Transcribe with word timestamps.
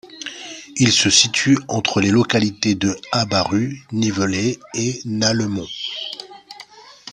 Il 0.77 0.91
se 0.91 1.11
situe 1.11 1.59
entre 1.67 2.01
les 2.01 2.09
localités 2.09 2.73
de 2.73 2.97
Habaru, 3.11 3.83
Nivelet 3.91 4.57
et 4.73 4.99
Naleumont. 5.05 5.67